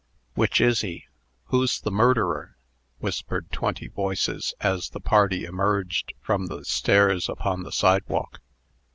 [0.33, 1.05] "Which is he?"
[1.49, 2.57] "Who's the murderer?"
[2.97, 8.41] whispered twenty voices, as the party emerged from the stairs upon the sidewalk.